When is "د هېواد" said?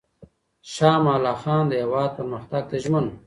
1.67-2.09